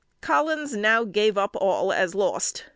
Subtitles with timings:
[0.19, 2.63] Collins now gave up all as lost.